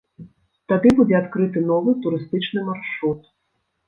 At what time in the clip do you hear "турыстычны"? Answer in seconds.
2.05-2.65